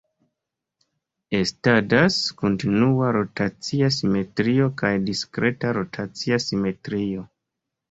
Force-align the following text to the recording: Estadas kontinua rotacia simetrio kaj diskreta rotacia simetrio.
Estadas 1.39 2.17
kontinua 2.39 3.11
rotacia 3.19 3.91
simetrio 3.99 4.73
kaj 4.85 4.93
diskreta 5.13 5.77
rotacia 5.81 6.43
simetrio. 6.49 7.31